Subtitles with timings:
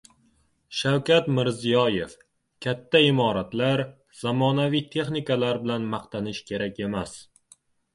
[0.77, 2.15] Shavkat Mirziyoev:
[2.67, 3.87] "Katta imoratlar,
[4.25, 7.19] zamonaviy texnikalar bilan maqtanish kerak emas"